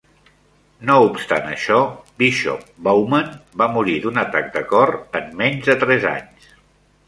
[0.89, 1.77] No obstant això,
[2.23, 3.29] Bishop Bowman
[3.63, 6.53] va morir d'un atac de cor en menys de tres anys.